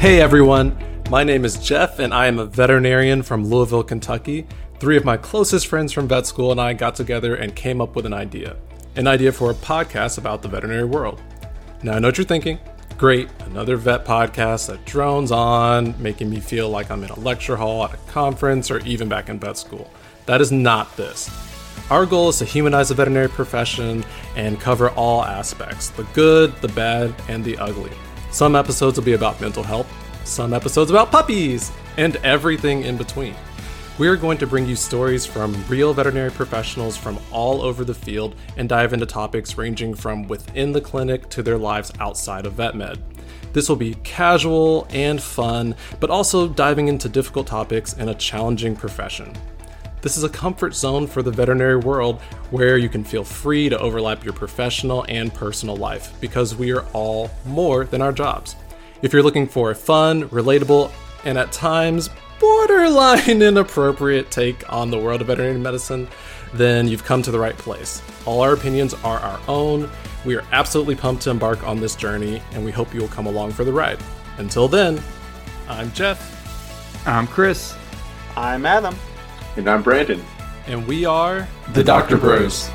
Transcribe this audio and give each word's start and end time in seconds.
Hey 0.00 0.22
everyone, 0.22 0.78
my 1.10 1.24
name 1.24 1.44
is 1.44 1.58
Jeff 1.58 1.98
and 1.98 2.14
I 2.14 2.26
am 2.26 2.38
a 2.38 2.46
veterinarian 2.46 3.22
from 3.22 3.44
Louisville, 3.44 3.82
Kentucky. 3.82 4.46
Three 4.78 4.96
of 4.96 5.04
my 5.04 5.18
closest 5.18 5.66
friends 5.66 5.92
from 5.92 6.08
vet 6.08 6.26
school 6.26 6.52
and 6.52 6.58
I 6.58 6.72
got 6.72 6.94
together 6.94 7.34
and 7.34 7.54
came 7.54 7.82
up 7.82 7.94
with 7.94 8.06
an 8.06 8.14
idea. 8.14 8.56
An 8.96 9.06
idea 9.06 9.30
for 9.30 9.50
a 9.50 9.54
podcast 9.54 10.16
about 10.16 10.40
the 10.40 10.48
veterinary 10.48 10.86
world. 10.86 11.20
Now 11.82 11.92
I 11.92 11.98
know 11.98 12.08
what 12.08 12.16
you're 12.16 12.24
thinking. 12.24 12.58
Great, 12.96 13.28
another 13.40 13.76
vet 13.76 14.06
podcast 14.06 14.68
that 14.68 14.86
drones 14.86 15.30
on, 15.32 15.94
making 16.02 16.30
me 16.30 16.40
feel 16.40 16.70
like 16.70 16.90
I'm 16.90 17.04
in 17.04 17.10
a 17.10 17.20
lecture 17.20 17.56
hall 17.56 17.84
at 17.84 17.92
a 17.92 17.98
conference 18.10 18.70
or 18.70 18.78
even 18.86 19.06
back 19.06 19.28
in 19.28 19.38
vet 19.38 19.58
school. 19.58 19.92
That 20.24 20.40
is 20.40 20.50
not 20.50 20.96
this. 20.96 21.28
Our 21.90 22.06
goal 22.06 22.30
is 22.30 22.38
to 22.38 22.46
humanize 22.46 22.88
the 22.88 22.94
veterinary 22.94 23.28
profession 23.28 24.02
and 24.34 24.58
cover 24.58 24.88
all 24.92 25.22
aspects 25.22 25.90
the 25.90 26.04
good, 26.14 26.56
the 26.62 26.68
bad, 26.68 27.14
and 27.28 27.44
the 27.44 27.58
ugly. 27.58 27.92
Some 28.30 28.54
episodes 28.54 28.96
will 28.96 29.04
be 29.04 29.14
about 29.14 29.40
mental 29.40 29.64
health, 29.64 29.88
some 30.24 30.54
episodes 30.54 30.90
about 30.90 31.10
puppies, 31.10 31.72
and 31.96 32.14
everything 32.16 32.84
in 32.84 32.96
between. 32.96 33.34
We 33.98 34.06
are 34.06 34.16
going 34.16 34.38
to 34.38 34.46
bring 34.46 34.66
you 34.66 34.76
stories 34.76 35.26
from 35.26 35.62
real 35.68 35.92
veterinary 35.92 36.30
professionals 36.30 36.96
from 36.96 37.18
all 37.32 37.60
over 37.60 37.84
the 37.84 37.92
field 37.92 38.36
and 38.56 38.68
dive 38.68 38.92
into 38.92 39.04
topics 39.04 39.58
ranging 39.58 39.94
from 39.94 40.28
within 40.28 40.70
the 40.70 40.80
clinic 40.80 41.28
to 41.30 41.42
their 41.42 41.58
lives 41.58 41.92
outside 41.98 42.46
of 42.46 42.54
VetMed. 42.54 42.98
This 43.52 43.68
will 43.68 43.76
be 43.76 43.94
casual 44.04 44.86
and 44.90 45.20
fun, 45.20 45.74
but 45.98 46.08
also 46.08 46.48
diving 46.48 46.86
into 46.86 47.08
difficult 47.08 47.48
topics 47.48 47.94
in 47.94 48.10
a 48.10 48.14
challenging 48.14 48.76
profession. 48.76 49.34
This 50.02 50.16
is 50.16 50.24
a 50.24 50.30
comfort 50.30 50.74
zone 50.74 51.06
for 51.06 51.22
the 51.22 51.30
veterinary 51.30 51.76
world 51.76 52.22
where 52.50 52.78
you 52.78 52.88
can 52.88 53.04
feel 53.04 53.22
free 53.22 53.68
to 53.68 53.78
overlap 53.78 54.24
your 54.24 54.32
professional 54.32 55.04
and 55.08 55.32
personal 55.32 55.76
life 55.76 56.18
because 56.20 56.56
we 56.56 56.72
are 56.72 56.86
all 56.94 57.30
more 57.44 57.84
than 57.84 58.00
our 58.00 58.12
jobs. 58.12 58.56
If 59.02 59.12
you're 59.12 59.22
looking 59.22 59.46
for 59.46 59.70
a 59.70 59.74
fun, 59.74 60.26
relatable, 60.30 60.90
and 61.24 61.36
at 61.36 61.52
times 61.52 62.08
borderline 62.38 63.42
inappropriate 63.42 64.30
take 64.30 64.72
on 64.72 64.90
the 64.90 64.98
world 64.98 65.20
of 65.20 65.26
veterinary 65.26 65.58
medicine, 65.58 66.08
then 66.54 66.88
you've 66.88 67.04
come 67.04 67.20
to 67.22 67.30
the 67.30 67.38
right 67.38 67.56
place. 67.58 68.00
All 68.24 68.40
our 68.40 68.54
opinions 68.54 68.94
are 69.04 69.18
our 69.18 69.40
own. 69.48 69.90
We 70.24 70.34
are 70.34 70.44
absolutely 70.50 70.96
pumped 70.96 71.24
to 71.24 71.30
embark 71.30 71.62
on 71.66 71.78
this 71.78 71.94
journey, 71.94 72.42
and 72.52 72.64
we 72.64 72.72
hope 72.72 72.94
you 72.94 73.00
will 73.00 73.08
come 73.08 73.26
along 73.26 73.52
for 73.52 73.64
the 73.64 73.72
ride. 73.72 73.98
Until 74.38 74.66
then, 74.66 75.02
I'm 75.68 75.92
Jeff. 75.92 77.06
I'm 77.06 77.26
Chris. 77.26 77.76
I'm 78.34 78.64
Adam. 78.64 78.96
And 79.56 79.68
I'm 79.68 79.82
Brandon. 79.82 80.22
And 80.66 80.86
we 80.86 81.04
are 81.04 81.48
the 81.72 81.82
Dogtor 81.82 82.16
Bros. 82.16 82.70